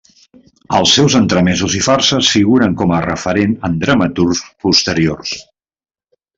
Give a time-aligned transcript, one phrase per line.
[0.77, 5.39] Els seus entremesos i farses figuren com a referent en dramaturgs posteriors.